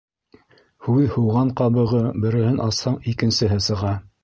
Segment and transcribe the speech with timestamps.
[0.87, 3.97] Һүҙ һуған ҡабығы: береһен асһаң икенсеһе сыға.